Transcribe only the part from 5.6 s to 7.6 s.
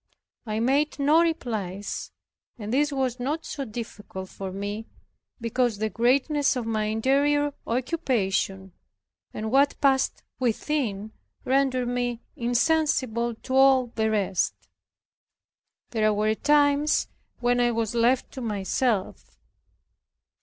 the greatness of my interior